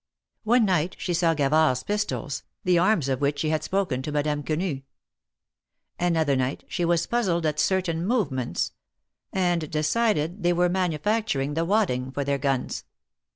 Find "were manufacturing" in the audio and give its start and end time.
10.53-11.53